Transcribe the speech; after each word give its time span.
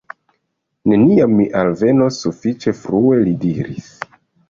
Neniam 0.93 1.35
mi 1.41 1.45
alvenos 1.61 2.19
sufiĉe 2.25 2.77
frue, 2.83 3.23
li 3.25 3.39
diris. 3.49 3.97